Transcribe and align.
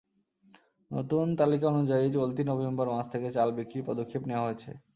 নতুন 0.91 1.25
তালিকা 1.39 1.65
অনুযায়ী 1.73 2.05
চলতি 2.17 2.41
নভেম্বর 2.45 2.87
মাস 2.93 3.05
থেকে 3.13 3.27
চাল 3.35 3.49
বিক্রির 3.57 3.87
পদক্ষেপ 3.89 4.21
নেওয়া 4.29 4.45
হয়েছে। 4.47 4.69